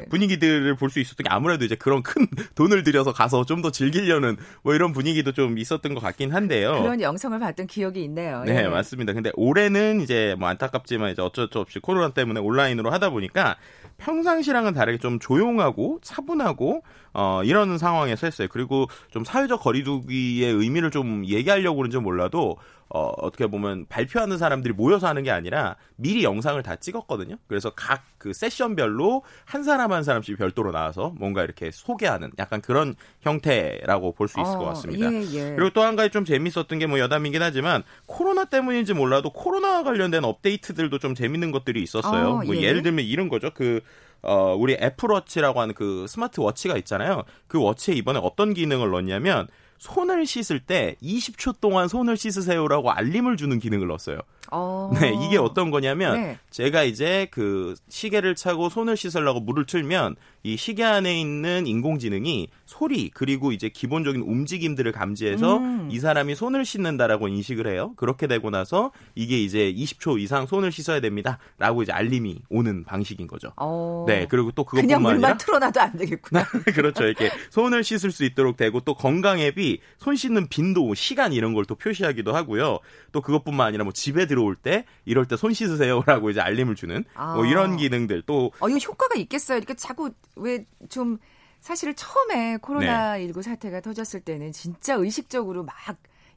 [0.00, 0.06] 네.
[0.10, 4.36] 분위기들을 볼 수 있었던 게 아무래도 이제 그런 큰 돈을 들여서 가서 좀 더 즐기려는
[4.62, 6.82] 뭐 이런 분위기도 좀 있었던 것 같긴 한데요.
[6.82, 8.42] 그런 영상을 봤던 기억이 있네요.
[8.44, 8.68] 네, 예.
[8.68, 9.12] 맞습니다.
[9.12, 13.56] 근데 올해는 이제 뭐 안타깝지만 이제 어쩔 수 없이 코로나 때문에 온라인으로 하다 보니까
[14.02, 16.82] 평상시랑은 다르게 좀 조용하고 차분하고
[17.14, 18.48] 어, 이런 상황에서 했어요.
[18.50, 22.56] 그리고 좀 사회적 거리두기의 의미를 좀 얘기하려고 그런지 몰라도
[22.94, 27.36] 어, 어떻게 보면 발표하는 사람들이 모여서 하는 게 아니라 미리 영상을 다 찍었거든요.
[27.48, 32.94] 그래서 각 그 세션별로 한 사람 한 사람씩 별도로 나와서 뭔가 이렇게 소개하는 약간 그런
[33.22, 35.12] 형태라고 볼 수 있을 어, 것 같습니다.
[35.12, 35.54] 예, 예.
[35.56, 40.22] 그리고 또 한 가지 좀 재밌었던 게 뭐 여담이긴 하지만 코로나 때문인지 몰라도 코로나 관련된
[40.24, 42.28] 업데이트들도 좀 재밌는 것들이 있었어요.
[42.28, 42.62] 어, 뭐 예.
[42.62, 43.50] 예를 들면 이런 거죠.
[43.52, 43.80] 그
[44.22, 47.24] 어, 우리 애플워치라고 하는 그 스마트워치가 있잖아요.
[47.48, 53.58] 그 워치에 이번에 어떤 기능을 넣었냐면 손을 씻을 때 20초 동안 손을 씻으세요라고 알림을 주는
[53.58, 54.20] 기능을 넣었어요.
[54.50, 54.90] 어...
[55.00, 56.38] 네, 이게 어떤 거냐면 네.
[56.50, 63.10] 제가 이제 그 시계를 차고 손을 씻으려고 물을 틀면 이 시계 안에 있는 인공지능이 소리
[63.10, 65.88] 그리고 이제 기본적인 움직임들을 감지해서 음.
[65.90, 67.92] 이 사람이 손을 씻는다라고 인식을 해요.
[67.96, 73.52] 그렇게 되고 나서 이게 이제 20초 이상 손을 씻어야 됩니다라고 이제 알림이 오는 방식인 거죠.
[73.56, 74.04] 어.
[74.06, 76.44] 네, 그리고 또 그것뿐만 그냥 물만 아니라 틀어놔도 안 되겠구나.
[76.74, 77.04] 그렇죠.
[77.04, 81.62] 이렇게 손을 씻을 수 있도록 되고 또 건강 앱이 손 씻는 빈도, 시간 이런 걸
[81.72, 82.78] 또 표시하기도 하고요.
[83.12, 87.34] 또 그것뿐만 아니라 뭐 집에 들어올 때 이럴 때 손 씻으세요라고 이제 알림을 주는 아.
[87.34, 89.58] 뭐 이런 기능들 또 어, 이거 효과가 있겠어요.
[89.58, 91.18] 이렇게 자꾸 왜 좀
[91.60, 93.42] 사실 처음에 코로나 19 네.
[93.50, 95.76] 사태가 터졌을 때는 진짜 의식적으로 막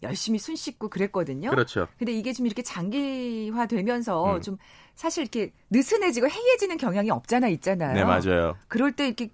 [0.03, 1.49] 열심히 손 씻고 그랬거든요.
[1.49, 1.87] 그렇죠.
[1.97, 4.41] 근데 이게 좀 이렇게 장기화 되면서 음.
[4.41, 4.57] 좀
[4.93, 7.93] 사실 이렇게 느슨해지고 해이해지는 경향이 없잖아 있잖아요.
[7.95, 8.55] 네, 맞아요.
[8.67, 9.29] 그럴 때 이렇게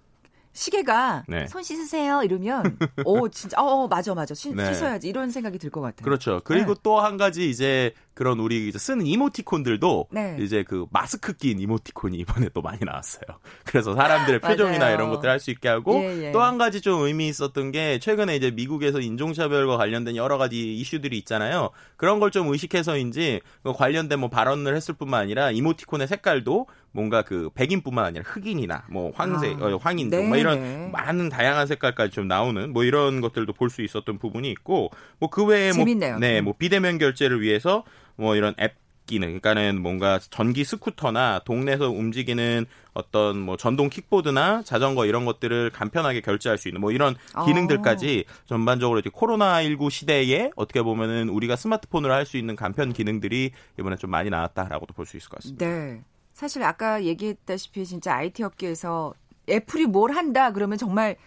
[0.53, 1.47] 시계가 네.
[1.47, 4.65] 손 씻으세요 이러면 오 진짜 어 맞아 맞아 씻, 네.
[4.73, 6.03] 씻어야지 이런 생각이 들 것 같아요.
[6.03, 6.41] 그렇죠.
[6.43, 6.79] 그리고 네.
[6.83, 10.37] 또한 가지 이제 그런 우리 쓰는 이모티콘들도 네.
[10.39, 13.23] 이제 그 마스크 낀 이모티콘이 이번에 또 많이 나왔어요.
[13.65, 16.31] 그래서 사람들의 표정이나 이런 것들 할수 있게 하고 예, 예.
[16.31, 21.69] 또한 가지 좀 의미 있었던 게 최근에 이제 미국에서 인종차별과 관련된 여러 가지 이슈들이 있잖아요.
[21.97, 27.49] 그런 걸 좀 의식해서인지 그 관련된 뭐 발언을 했을 뿐만 아니라 이모티콘의 색깔도 뭔가 그
[27.55, 30.27] 백인뿐만 아니라 흑인이나 뭐 황색, 아, 어, 황인종 네.
[30.27, 34.91] 뭐 이런 많은 다양한 색깔까지 좀 나오는 뭐 이런 것들도 볼 수 있었던 부분이 있고
[35.19, 35.85] 뭐 그 외에 뭐,
[36.19, 37.83] 네, 뭐 비대면 결제를 위해서
[38.21, 38.75] 뭐 이런 앱
[39.07, 46.21] 기능, 그러니까는 뭔가 전기 스쿠터나 동네에서 움직이는 어떤 뭐 전동 킥보드나 자전거 이런 것들을 간편하게
[46.21, 47.43] 결제할 수 있는 뭐 이런 아.
[47.43, 48.33] 기능들까지 어.
[48.45, 54.11] 전반적으로 이제 코로나19 시대에 어떻게 보면은 우리가 스마트폰으로 할 수 있는 간편 기능들이 이번에 좀
[54.11, 55.65] 많이 나왔다라고도 볼 수 있을 것 같습니다.
[55.65, 56.01] 네.
[56.33, 59.13] 사실 아까 얘기했다시피 진짜 IT 업계에서
[59.49, 61.17] 애플이 뭘 한다 그러면 정말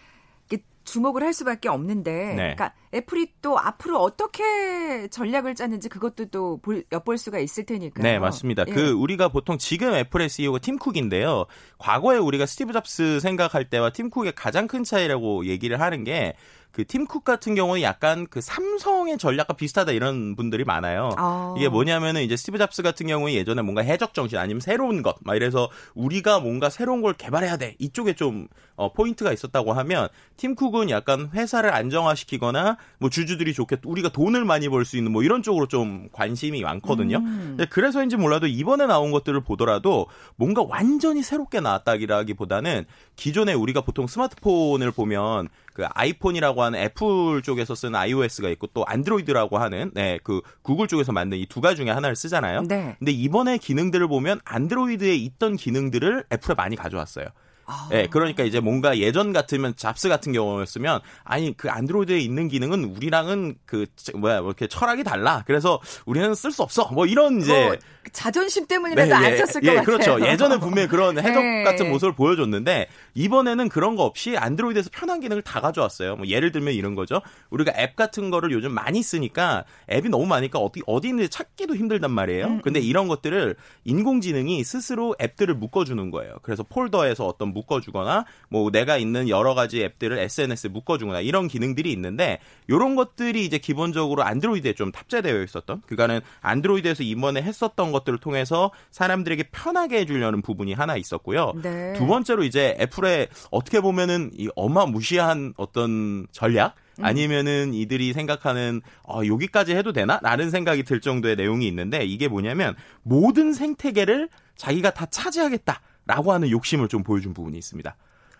[0.85, 2.35] 주목을 할 수밖에 없는데, 네.
[2.35, 8.03] 그러니까 애플이 또 앞으로 어떻게 전략을 짜는지 그것도 또 볼, 엿볼 수가 있을 테니까요.
[8.03, 8.63] 네, 맞습니다.
[8.67, 8.71] 예.
[8.71, 11.45] 그 우리가 보통 지금 애플의 CEO가 팀 쿡인데요.
[11.77, 16.35] 과거에 우리가 스티브 잡스 생각할 때와 팀 쿡의 가장 큰 차이라고 얘기를 하는 게
[16.75, 21.11] 그 팀 쿡 같은 경우는 약간 그 삼성의 전략과 비슷하다 이런 분들이 많아요.
[21.17, 21.53] 아.
[21.57, 25.35] 이게 뭐냐면은 이제 스티브 잡스 같은 경우에 예전에 뭔가 해적 정신 아니면 새로운 것 막
[25.37, 30.89] 이래서 우리가 뭔가 새로운 걸 개발해야 돼 이쪽에 좀 어, 포인트가 있었다고 하면 팀 쿡은
[30.89, 35.67] 약간 회사를 안정화시키거나 뭐 주주들이 좋게 우리가 돈을 많이 벌 수 있는 뭐 이런 쪽으로
[35.67, 37.17] 좀 관심이 많거든요.
[37.19, 37.57] 음.
[37.69, 42.85] 그래서인지 몰라도 이번에 나온 것들을 보더라도 뭔가 완전히 새롭게 나왔다기보다는
[43.15, 49.57] 기존에 우리가 보통 스마트폰을 보면 그 아이폰이라고 하는 애플 쪽에서 쓰는 iOS가 있고 또 안드로이드라고
[49.57, 52.63] 하는 네, 그 구글 쪽에서 만든 이 두 가지 중에 하나를 쓰잖아요.
[52.63, 52.95] 네.
[52.99, 57.27] 근데 이번에 기능들을 보면 안드로이드에 있던 기능들을 애플에 많이 가져왔어요.
[57.65, 57.89] 아.
[57.91, 63.55] 예, 그러니까 이제 뭔가 예전 같으면 잡스 같은 경우였으면 아니 그 안드로이드에 있는 기능은 우리랑은
[63.65, 65.43] 그 뭐야 뭐 이렇게 철학이 달라.
[65.47, 66.89] 그래서 우리는 쓸 수 없어.
[66.91, 67.75] 뭐 이런 이제 뭐
[68.11, 70.13] 자존심 때문이라도 네, 안 예, 썼을 예, 것 그렇죠.
[70.13, 70.31] 같아요.
[70.31, 71.63] 예전에 분명히 그런 해적 네.
[71.63, 76.17] 같은 모습을 보여줬는데 이번에는 그런 거 없이 안드로이드에서 편한 기능을 다 가져왔어요.
[76.17, 77.21] 뭐 예를 들면 이런 거죠.
[77.49, 82.11] 우리가 앱 같은 거를 요즘 많이 쓰니까 앱이 너무 많으니까 어디 어디 있는지 찾기도 힘들단
[82.11, 82.45] 말이에요.
[82.45, 82.61] 음.
[82.61, 82.83] 근데 음.
[82.83, 86.35] 이런 것들을 인공지능이 스스로 앱들을 묶어주는 거예요.
[86.43, 92.39] 그래서 폴더에서 어떤 묶어주거나 뭐 내가 있는 여러 가지 앱들을 SNS에 묶어주거나 이런 기능들이 있는데
[92.67, 99.45] 이런 것들이 이제 기본적으로 안드로이드에 좀 탑재되어 있었던 그러니까는 안드로이드에서 이번에 했었던 것들을 통해서 사람들에게
[99.51, 101.53] 편하게 해주려는 부분이 하나 있었고요.
[101.63, 101.93] 네.
[101.93, 107.05] 두 번째로 이제 애플의 어떻게 보면은 이 어마무시한 어떤 전략 음.
[107.05, 110.19] 아니면은 이들이 생각하는 어 여기까지 해도 되나?
[110.21, 116.49] 라는 생각이 들 정도의 내용이 있는데 이게 뭐냐면 모든 생태계를 자기가 다 차지하겠다 라고 하는
[116.49, 117.95] 욕심을 좀 보여준 부분이 있습니다.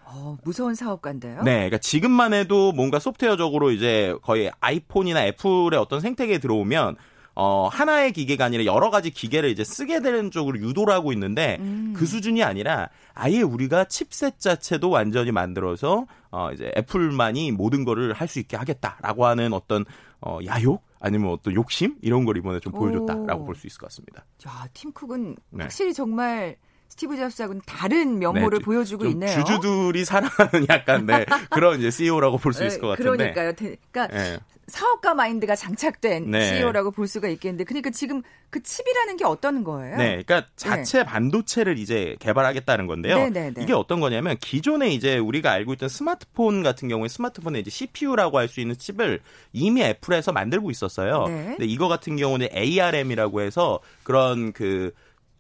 [0.08, 1.42] 어, 무서운 사업가인데요.
[1.44, 6.96] 네, 그러니까 지금만 해도 뭔가 소프트웨어적으로 이제 거의 아이폰이나 애플의 어떤 생태계에 들어오면
[7.38, 11.94] 어, 하나의 기계가 아니라 여러 가지 기계를 이제 쓰게 되는 쪽으로 유도를 하고 있는데 음.
[11.94, 18.30] 그 수준이 아니라 아예 우리가 칩셋 자체도 완전히 만들어서 어, 이제 애플만이 모든 거를 할
[18.30, 19.84] 수 있게 하겠다라고 하는 어떤
[20.22, 24.24] 어, 야욕 아니면 어떤 욕심 이런 걸 이번에 좀 보여줬다라고 볼 수 있을 것 같습니다.
[24.48, 25.64] 야, 팀쿡은 네.
[25.64, 26.56] 확실히 정말
[26.96, 29.38] 스티브 잡스하고는 다른 면모를 네, 보여주고 있네요.
[29.38, 33.34] 주주들이 사랑하는 약간 네, 그런 이제 CEO라고 볼 수 있을 것 같은데.
[33.34, 33.54] 그러니까요.
[33.58, 34.40] 그러니까 네.
[34.68, 36.56] 사업가 마인드가 장착된 네.
[36.58, 39.98] CEO라고 볼 수가 있겠는데, 그러니까 지금 그 칩이라는 게 어떤 거예요?
[39.98, 41.04] 네, 그러니까 자체 네.
[41.04, 43.16] 반도체를 이제 개발하겠다는 건데요.
[43.18, 43.62] 네, 네, 네.
[43.62, 48.48] 이게 어떤 거냐면 기존에 이제 우리가 알고 있던 스마트폰 같은 경우에 스마트폰에 이제 CPU라고 할
[48.48, 49.20] 수 있는 칩을
[49.54, 51.26] 이미 애플에서 만들고 있었어요.
[51.28, 51.44] 네.
[51.58, 54.94] 근데 이거 같은 경우는 ARM이라고 해서 그런 그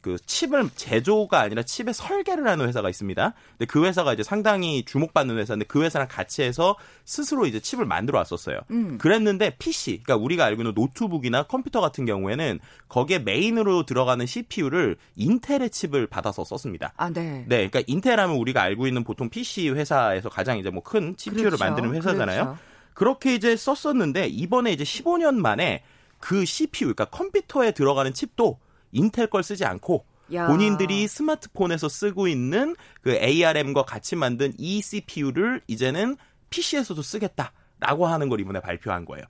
[0.06, 3.34] 그 칩을 제조가 아니라 칩의 설계를 하는 회사가 있습니다.
[3.58, 8.20] 근데 그 회사가 이제 상당히 주목받는 회사인데 그 회사랑 같이 해서 스스로 이제 칩을 만들어
[8.20, 8.60] 왔었어요.
[8.70, 9.00] 음.
[9.00, 15.72] 그랬는데 PC, 그러니까 우리가 알고 있는 노트북이나 컴퓨터 같은 경우에는 거기에 메인으로 들어가는 CPU를 인텔의
[15.72, 16.94] 칩을 받아서 썼습니다.
[16.98, 17.44] 아, 네.
[17.48, 21.66] 네, 그러니까 인텔하면 우리가 알고 있는 보통 PC 회사에서 가장 이제 뭐 큰 CPU를 그렇죠.
[21.66, 22.44] 만드는 회사잖아요.
[22.44, 22.60] 그렇죠.
[22.94, 25.82] 그렇게 이제 썼었는데 이번에 이제 15년 만에
[26.20, 28.60] 그 CPU, 그러니까 컴퓨터에 들어가는 칩도
[28.96, 30.48] 인텔 걸 쓰지 않고 야.
[30.48, 36.18] 본인들이 스마트폰에서 쓰고 있는 그 ARM과 같이 만든 이 CPU를 이제는
[36.50, 39.26] PC에서도 쓰겠다라고 하는 걸 이번에 발표한 거예요.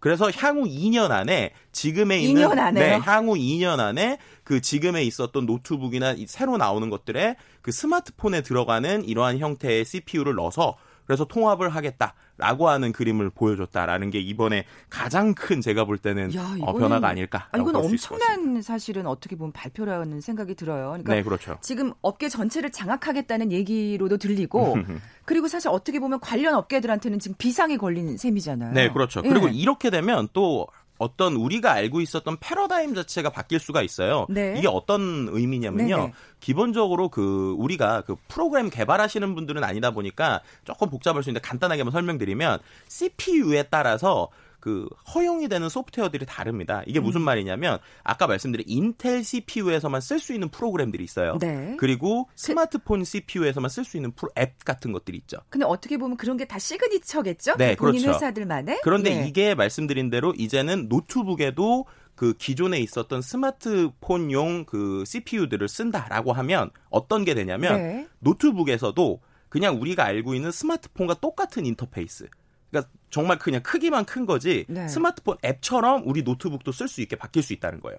[0.00, 6.14] 그래서 향후 2년 안에 지금에 있는 2년 네, 향후 2년 안에 그 지금에 있었던 노트북이나
[6.26, 10.76] 새로 나오는 것들에 그 스마트폰에 들어가는 이러한 형태의 CPU를 넣어서
[11.08, 16.56] 그래서 통합을 하겠다라고 하는 그림을 보여줬다라는 게 이번에 가장 큰 제가 볼 때는 야, 어,
[16.56, 17.48] 이거는, 어, 변화가 아닐까.
[17.50, 20.88] 아, 이건 엄청난 사실은 어떻게 보면 발표라는 생각이 들어요.
[20.88, 21.56] 그러니까 네, 그렇죠.
[21.62, 24.76] 지금 업계 전체를 장악하겠다는 얘기로도 들리고
[25.24, 28.74] 그리고 사실 어떻게 보면 관련 업계들한테는 지금 비상이 걸린 셈이잖아요.
[28.74, 29.22] 네, 그렇죠.
[29.24, 29.28] 예.
[29.30, 30.66] 그리고 이렇게 되면 또
[30.98, 34.26] 어떤 우리가 알고 있었던 패러다임 자체가 바뀔 수가 있어요.
[34.28, 34.54] 네.
[34.58, 35.96] 이게 어떤 의미냐면요.
[35.96, 36.12] 네네.
[36.40, 41.92] 기본적으로 그 우리가 그 프로그램 개발하시는 분들은 아니다 보니까 조금 복잡할 수 있는데 간단하게 한번
[41.92, 42.58] 설명드리면
[42.88, 44.28] CPU에 따라서
[44.60, 46.82] 그 허용이 되는 소프트웨어들이 다릅니다.
[46.86, 47.24] 이게 무슨 음.
[47.24, 51.38] 말이냐면 아까 말씀드린 인텔 CPU에서만 쓸 수 있는 프로그램들이 있어요.
[51.38, 51.76] 네.
[51.78, 55.36] 그리고 그 스마트폰 그, CPU에서만 쓸 수 있는 프로, 앱 같은 것들이 있죠.
[55.50, 57.56] 근데 어떻게 보면 그런 게 다 시그니처겠죠?
[57.56, 58.16] 네, 본인 그렇죠.
[58.16, 58.80] 회사들만의.
[58.82, 59.28] 그런데 예.
[59.28, 67.34] 이게 말씀드린 대로 이제는 노트북에도 그 기존에 있었던 스마트폰용 그 CPU들을 쓴다라고 하면 어떤 게
[67.34, 68.08] 되냐면 네.
[68.18, 72.28] 노트북에서도 그냥 우리가 알고 있는 스마트폰과 똑같은 인터페이스.
[72.70, 74.88] 그러니까 정말 그냥 크기만 큰 거지 네.
[74.88, 77.98] 스마트폰 앱처럼 우리 노트북도 쓸 수 있게 바뀔 수 있다는 거예요.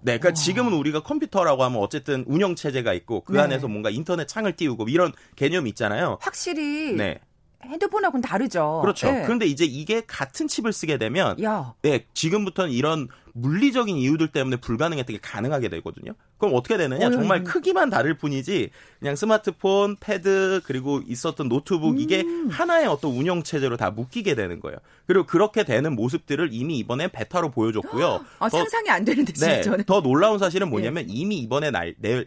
[0.00, 0.32] 네, 그러니까 와.
[0.34, 3.40] 지금은 우리가 컴퓨터라고 하면 어쨌든 운영 체제가 있고 그 네.
[3.40, 6.18] 안에서 뭔가 인터넷 창을 띄우고 이런 개념이 있잖아요.
[6.20, 7.20] 확실히 네.
[7.64, 8.80] 핸드폰하고는 다르죠.
[8.82, 9.10] 그렇죠.
[9.10, 9.22] 네.
[9.24, 11.74] 그런데 이제 이게 같은 칩을 쓰게 되면 야.
[11.82, 16.12] 네, 지금부터는 이런 물리적인 이유들 때문에 불가능했던 게 가능하게 되거든요.
[16.38, 17.10] 그럼 어떻게 되느냐?
[17.10, 21.98] 정말 크기만 다를 뿐이지 그냥 스마트폰, 패드 그리고 있었던 노트북 음.
[21.98, 24.78] 이게 하나의 어떤 운영 체제로 다 묶이게 되는 거예요.
[25.06, 28.24] 그리고 그렇게 되는 모습들을 이미 이번에 베타로 보여줬고요.
[28.38, 29.76] 아, 더, 상상이 안 되는데 네, 진짜.
[29.76, 31.12] 네, 더 놀라운 사실은 뭐냐면 네.
[31.12, 31.72] 이미 이번에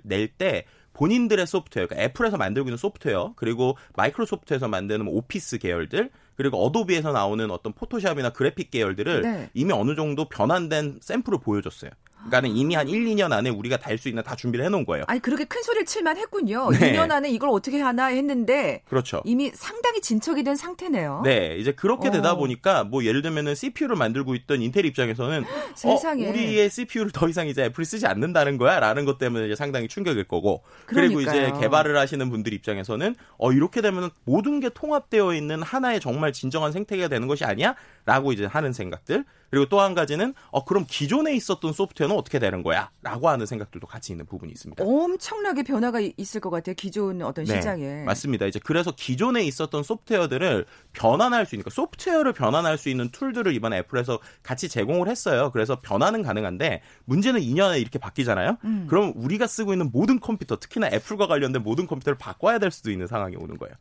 [0.03, 0.65] 낼때
[0.97, 7.11] 본인들의 소프트웨어, 그러니까 애플에서 만들고 있는 소프트웨어, 그리고 마이크로소프트에서 만드는 뭐 오피스 계열들, 그리고 어도비에서
[7.11, 9.49] 나오는 어떤 포토샵이나 그래픽 계열들을 네.
[9.53, 11.91] 이미 어느 정도 변환된 샘플을 보여줬어요.
[12.27, 15.05] 그러니까는 이미 한 1, 2년 안에 우리가 할 수 있는 다 준비를 해놓은 거예요.
[15.07, 16.69] 아니 그렇게 큰 소리를 칠만 했군요.
[16.69, 16.93] 네.
[16.93, 19.21] 2년 안에 이걸 어떻게 하나 했는데 그렇죠.
[19.25, 21.21] 이미 상당히 진척이 된 상태네요.
[21.23, 22.37] 네, 이제 그렇게 되다 어.
[22.37, 26.27] 보니까 뭐 예를 들면은 CPU를 만들고 있던 인텔 입장에서는 세상에.
[26.27, 30.25] 어, 우리의 CPU를 더 이상 이제 애플이 쓰지 않는다는 거야라는 것 때문에 이제 상당히 충격일
[30.25, 31.15] 거고 그러니까요.
[31.17, 36.33] 그리고 이제 개발을 하시는 분들 입장에서는 어 이렇게 되면 모든 게 통합되어 있는 하나의 정말
[36.33, 41.35] 진정한 생태계가 되는 것이 아니야?라고 이제 하는 생각들 그리고 또 한 가지는 어 그럼 기존에
[41.35, 44.83] 있었던 소프트웨어는 어떻게 되는 거야?라고 하는 생각들도 같이 있는 부분이 있습니다.
[44.83, 46.73] 엄청나게 변화가 있을 것 같아요.
[46.75, 48.03] 기존 어떤 네, 시장에.
[48.03, 48.45] 맞습니다.
[48.47, 53.77] 이제 그래서 기존에 있었던 소프트웨어들을 변환할 수 있는 그러니까 소프트웨어를 변환할 수 있는 툴들을 이번에
[53.77, 55.51] 애플에서 같이 제공을 했어요.
[55.53, 58.57] 그래서 변환은 가능한데 문제는 2년에 이렇게 바뀌잖아요.
[58.63, 58.87] 음.
[58.89, 63.07] 그럼 우리가 쓰고 있는 모든 컴퓨터, 특히나 애플과 관련된 모든 컴퓨터를 바꿔야 될 수도 있는
[63.07, 63.75] 상황이 오는 거예요.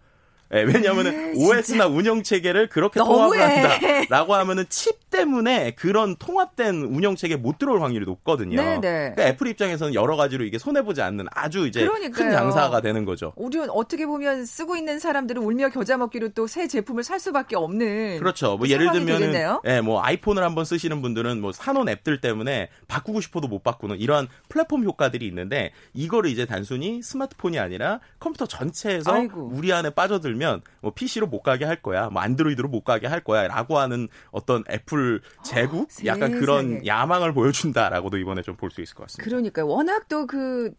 [0.49, 7.37] 네, 왜냐하면 OS나 운영 체계를 그렇게 통합을 한다라고 하면은 칩 때문에 그런 통합된 운영 체계
[7.37, 8.57] 못 들어올 확률이 높거든요.
[8.57, 8.81] 네네.
[8.81, 12.11] 그러니까 애플 입장에서는 여러 가지로 이게 손해 보지 않는 아주 이제 그러니까요.
[12.13, 13.33] 큰 장사가 되는 거죠.
[13.37, 18.19] 우리 어떻게 보면 쓰고 있는 사람들은 울며 겨자 먹기로 또 새 제품을 살 수밖에 없는
[18.19, 18.57] 그렇죠.
[18.57, 19.35] 뭐 예를 들면은
[19.67, 24.29] 예, 뭐 아이폰을 한번 쓰시는 분들은 뭐 사놓은 앱들 때문에 바꾸고 싶어도 못 바꾸는 이러한
[24.49, 29.51] 플랫폼 효과들이 있는데 이거를 이제 단순히 스마트폰이 아니라 컴퓨터 전체에서 아이고.
[29.53, 33.21] 우리 안에 빠져들 들면 뭐 PC로 못 가게 할 거야, 뭐 안드로이드로 못 가게 할
[33.21, 38.95] 거야라고 하는 어떤 애플 재구 어, 약간 그런 야망을 보여준다라고도 이번에 좀 볼 수 있을
[38.95, 39.25] 것 같습니다.
[39.29, 40.73] 그러니까 워낙 또그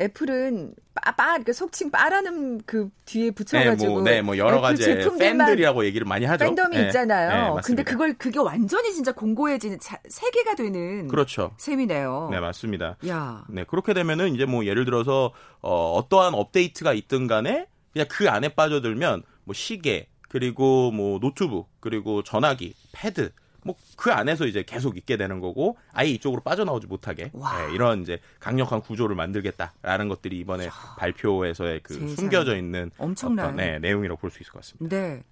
[0.00, 4.84] 애플은 빠빠 이렇게 속칭 빠라는 그 뒤에 붙여가지고 네, 뭐, 네, 뭐 여러 가지
[5.18, 6.44] 팬들이라고 얘기를 많이 하죠.
[6.44, 7.56] 팬덤이 네, 있잖아요.
[7.56, 11.50] 네, 근데 그걸 그게 완전히 진짜 공고해지는 자, 세계가 되는 그렇죠.
[11.58, 12.28] 셈이네요.
[12.30, 12.96] 네, 맞습니다.
[13.08, 13.44] 야.
[13.48, 18.50] 네, 그렇게 되면은 이제 뭐 예를 들어서 어, 어떠한 업데이트가 있든 간에 그냥 그 안에
[18.50, 23.30] 빠져들면 뭐 시계 그리고 뭐 노트북 그리고 전화기 패드
[23.64, 28.20] 뭐 그 안에서 이제 계속 있게 되는 거고 아예 이쪽으로 빠져나오지 못하게 네, 이런 이제
[28.38, 30.70] 강력한 구조를 만들겠다라는 것들이 이번에 야.
[30.98, 32.14] 발표에서의 그 세상에.
[32.14, 34.96] 숨겨져 있는 엄청난 어떤, 네, 내용이라고 볼 수 있을 것 같습니다.
[34.96, 35.22] 네.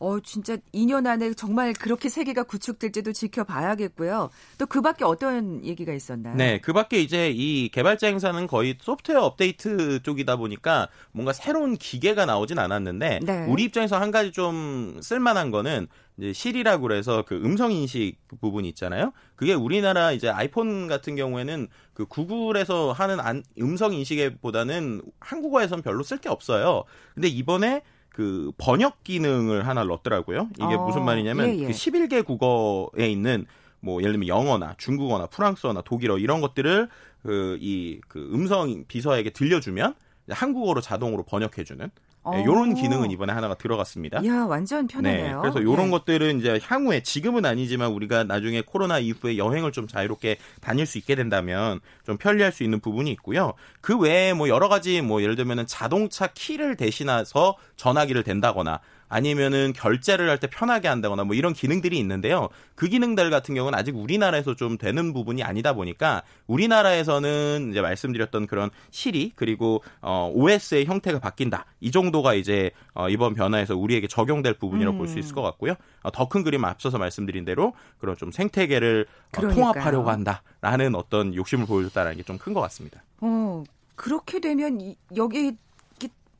[0.00, 4.30] 어, 진짜 2년 안에 정말 그렇게 세계가 구축될지도 지켜봐야겠고요.
[4.58, 6.36] 또 그 밖에 어떤 얘기가 있었나요?
[6.36, 12.24] 네, 그 밖에 이제 이 개발자 행사는 거의 소프트웨어 업데이트 쪽이다 보니까 뭔가 새로운 기계가
[12.24, 13.46] 나오진 않았는데 네.
[13.48, 19.12] 우리 입장에서 한 가지 좀 쓸만한 거는 이제 실이라고 그래서 그 음성 인식 부분이 있잖아요.
[19.34, 23.18] 그게 우리나라 이제 아이폰 같은 경우에는 그 구글에서 하는
[23.60, 26.84] 음성 인식보다는 한국어에선 별로 쓸 게 없어요.
[27.14, 27.82] 근데 이번에
[28.20, 30.50] 그 번역 기능을 하나 넣었더라고요.
[30.56, 31.66] 이게 어, 무슨 말이냐면 예, 예.
[31.68, 33.46] 그 11개 국어에 있는
[33.80, 36.90] 뭐 예를 들면 영어나 중국어나 프랑스어나 독일어 이런 것들을
[37.22, 39.94] 그 이그 그 음성 비서에게 들려주면
[40.28, 41.90] 한국어로 자동으로 번역해주는
[42.32, 44.24] 네, 요런 기능은 이번에 하나가 들어갔습니다.
[44.26, 45.36] 야, 완전 편하네요.
[45.36, 45.90] 네, 그래서 요런 네.
[45.92, 51.14] 것들은 이제 향후에 지금은 아니지만 우리가 나중에 코로나 이후에 여행을 좀 자유롭게 다닐 수 있게
[51.14, 53.54] 된다면 좀 편리할 수 있는 부분이 있고요.
[53.80, 58.80] 그 외에 뭐 여러 가지 뭐 예를 들면은 자동차 키를 대신해서 전화기를 댄다거나
[59.10, 62.48] 아니면은 결제를 할 때 편하게 한다거나 뭐 이런 기능들이 있는데요.
[62.74, 68.70] 그 기능들 같은 경우는 아직 우리나라에서 좀 되는 부분이 아니다 보니까 우리나라에서는 이제 말씀드렸던 그런
[68.90, 71.66] 시리 그리고 어 OS의 형태가 바뀐다.
[71.80, 74.98] 이 정도가 이제 어 이번 변화에서 우리에게 적용될 부분이라고 음.
[74.98, 75.74] 볼수 있을 것 같고요.
[76.02, 82.16] 어, 더큰 그림 앞서서 말씀드린 대로 그런 좀 생태계를 어, 통합하려고 한다라는 어떤 욕심을 보여줬다라는
[82.16, 83.02] 게 좀 큰 것 같습니다.
[83.20, 83.64] 어,
[83.96, 85.52] 그렇게 되면 이, 여기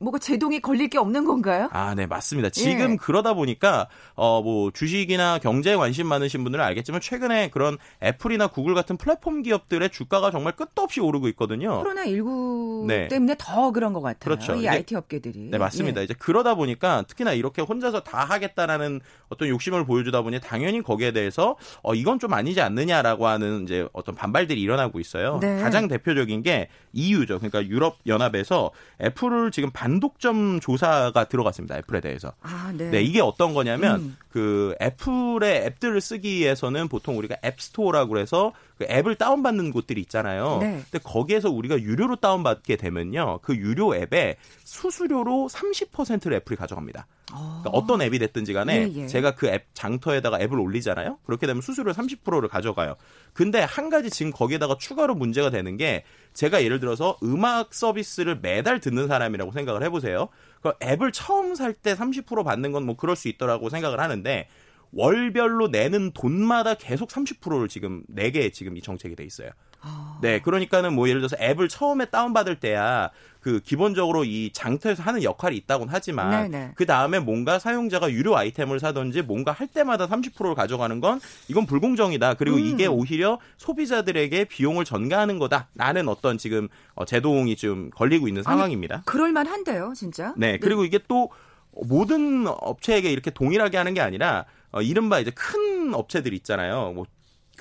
[0.01, 1.69] 뭐가 제동이 걸릴 게 없는 건가요?
[1.71, 2.49] 아, 네, 맞습니다.
[2.49, 2.95] 지금 예.
[2.97, 8.97] 그러다 보니까 어 뭐 주식이나 경제에 관심 많으신 분들은 알겠지만 최근에 그런 애플이나 구글 같은
[8.97, 11.77] 플랫폼 기업들의 주가가 정말 끝도 없이 오르고 있거든요.
[11.77, 13.07] 코로나 19 네.
[13.07, 14.19] 때문에 더 그런 것 같아요.
[14.35, 14.55] 그렇죠.
[14.55, 15.49] 이 IT 업계들이.
[15.51, 16.01] 네, 맞습니다.
[16.01, 16.05] 예.
[16.05, 21.55] 이제 그러다 보니까 특히나 이렇게 혼자서 다 하겠다라는 어떤 욕심을 보여주다 보니 당연히 거기에 대해서
[21.83, 25.37] 어 이건 좀 아니지 않느냐라고 하는 이제 어떤 반발들이 일어나고 있어요.
[25.39, 25.61] 네.
[25.61, 27.37] 가장 대표적인 게 EU죠.
[27.37, 31.77] 그러니까 유럽 연합에서 애플을 지금 반 단독점 조사가 들어갔습니다.
[31.77, 32.31] 애플에 대해서.
[32.41, 32.89] 아, 네.
[32.89, 33.01] 네.
[33.01, 34.17] 이게 어떤 거냐면 음.
[34.29, 40.59] 그 애플의 앱들을 쓰기 위해서는 보통 우리가 앱스토어라고 해서 그 앱을 다운받는 곳들이 있잖아요.
[40.61, 40.81] 네.
[40.89, 43.39] 근데 거기에서 우리가 유료로 다운받게 되면요.
[43.41, 44.37] 그 유료 앱에
[44.75, 47.05] 수수료로 30%를 애플이 가져갑니다.
[47.27, 47.71] 그러니까 어.
[47.73, 49.07] 어떤 앱이 됐든지 간에 예, 예.
[49.07, 51.19] 제가 그 앱 장터에다가 앱을 올리잖아요.
[51.25, 52.95] 그렇게 되면 수수료 30%를 가져가요.
[53.33, 58.79] 근데 한 가지 지금 거기에다가 추가로 문제가 되는 게 제가 예를 들어서 음악 서비스를 매달
[58.79, 60.29] 듣는 사람이라고 생각을 해보세요.
[60.61, 64.47] 그 앱을 처음 살 때 30% 받는 건 뭐 그럴 수 있더라고 생각을 하는데
[64.93, 69.49] 월별로 내는 돈마다 계속 30%를 지금 내게 지금 이 정책이 돼 있어요.
[69.81, 70.19] 아.
[70.21, 73.09] 네, 그러니까는 뭐 예를 들어서 앱을 처음에 다운받을 때야
[73.41, 76.71] 그 기본적으로 이 장터에서 하는 역할이 있다고는 하지만 네네.
[76.75, 82.35] 그 다음에 뭔가 사용자가 유료 아이템을 사든지 뭔가 할 때마다 30%를 가져가는 건 이건 불공정이다.
[82.35, 82.63] 그리고 음.
[82.63, 88.95] 이게 오히려 소비자들에게 비용을 전가하는 거다라는 어떤 지금 어, 제동이 좀 걸리고 있는 상황입니다.
[88.95, 90.35] 아니, 그럴 만한데요, 진짜.
[90.37, 90.87] 네, 그리고 네.
[90.87, 91.31] 이게 또
[91.71, 96.91] 모든 업체에게 이렇게 동일하게 하는 게 아니라 어, 이른바 이제 큰 업체들 있잖아요.
[96.93, 97.05] 뭐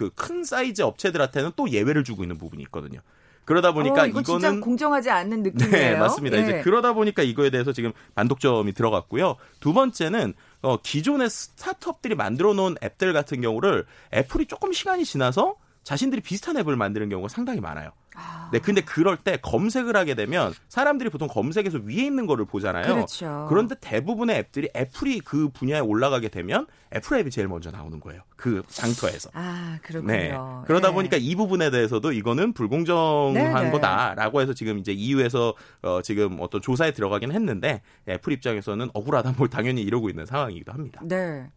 [0.00, 3.00] 그 큰 사이즈 업체들한테는 또 예외를 주고 있는 부분이 있거든요.
[3.44, 5.70] 그러다 보니까 어, 이거 이거는 공정하지 않는 느낌이에요.
[5.70, 6.38] 네, 맞습니다.
[6.38, 6.42] 예.
[6.42, 9.36] 이제 그러다 보니까 이거에 대해서 지금 반독점이 들어갔고요.
[9.60, 16.20] 두 번째는 어, 기존의 스타트업들이 만들어 놓은 앱들 같은 경우를 애플이 조금 시간이 지나서 자신들이
[16.22, 17.90] 비슷한 앱을 만드는 경우가 상당히 많아요.
[18.14, 18.49] 아.
[18.53, 22.92] 네, 근데 그럴 때 검색을 하게 되면 사람들이 보통 검색에서 위에 있는 거를 보잖아요.
[22.92, 23.46] 그렇죠.
[23.49, 28.23] 그런데 대부분의 앱들이 애플이 그 분야에 올라가게 되면 애플 앱이 제일 먼저 나오는 거예요.
[28.37, 29.31] 그 장터에서.
[29.35, 30.12] 아, 그렇군요.
[30.12, 30.37] 네.
[30.66, 30.94] 그러다 네.
[30.94, 33.64] 보니까 이 부분에 대해서도 이거는 불공정한 네네.
[33.64, 33.70] 네.
[33.70, 39.49] 거다라고 해서 지금 이제 EU에서 어, 지금 어떤 조사에 들어가긴 했는데 애플 입장에서는 억울하다 뭘
[39.49, 41.01] 당연히 이러고 있는 상황이기도 합니다.
[41.05, 41.49] 네.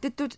[0.00, 0.28] 근데 또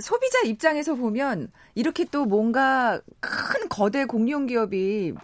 [0.00, 5.14] 소비자 입장에서 보면 이렇게 또 뭔가 큰 거대 공룡 기업이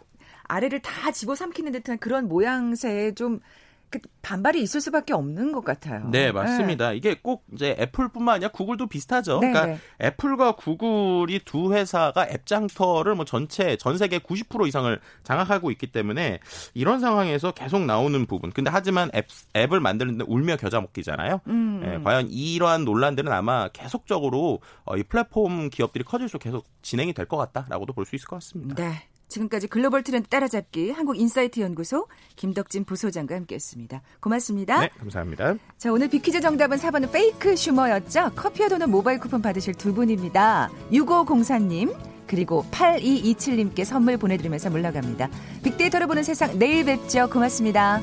[0.44, 3.40] 아래를 다 집어삼키는 듯한 그런 모양새에 좀
[3.94, 6.08] 그 반발이 있을 수밖에 없는 것 같아요.
[6.10, 6.90] 네, 맞습니다.
[6.90, 6.96] 네.
[6.96, 9.38] 이게 꼭 이제 애플뿐만 아니라 구글도 비슷하죠.
[9.40, 10.06] 네, 그러니까 네.
[10.08, 16.40] 애플과 구글이 두 회사가 앱 장터를 뭐 전체 전 세계 90% 이상을 장악하고 있기 때문에
[16.74, 18.50] 이런 상황에서 계속 나오는 부분.
[18.50, 21.40] 근데 하지만 앱, 앱을 만드는데 울며 겨자 먹기잖아요.
[21.46, 21.80] 음.
[21.82, 27.36] 네, 과연 이러한 논란들은 아마 계속적으로 어, 이 플랫폼 기업들이 커질수록 계속 진행이 될 것
[27.38, 28.74] 같다라고도 볼 수 있을 것 같습니다.
[28.74, 29.08] 네.
[29.28, 32.06] 지금까지 글로벌 트렌드 따라잡기 한국인사이트 연구소
[32.36, 34.02] 김덕진 부소장과 함께했습니다.
[34.20, 34.80] 고맙습니다.
[34.80, 35.56] 네, 감사합니다.
[35.78, 38.32] 자, 오늘 빅퀴즈 정답은 4번은 페이크슈머였죠.
[38.36, 40.70] 커피와 도넛 모바일 쿠폰 받으실 두 분입니다.
[40.92, 41.94] 6504님
[42.26, 45.28] 그리고 8227님께 선물 보내드리면서 물러갑니다.
[45.62, 47.28] 빅데이터로 보는 세상 내일 뵙죠.
[47.28, 48.00] 고맙습니다.